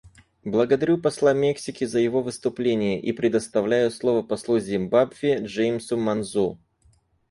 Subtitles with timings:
[0.43, 6.57] Благодарю посла Мексики за его выступление и предоставляю слово послу Зимбабве Джеймсу Манзу.